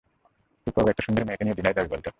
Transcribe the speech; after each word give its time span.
তুই 0.67 0.71
কবে 0.75 0.89
একটা 0.91 1.03
সুন্দরী 1.05 1.25
মেয়েকে 1.27 1.43
নিয়ে 1.45 1.57
ডিনারে 1.57 1.77
যাবি 1.77 1.89
বলত? 1.91 2.05